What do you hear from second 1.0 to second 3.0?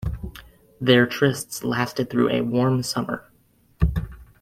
trysts lasted through a warm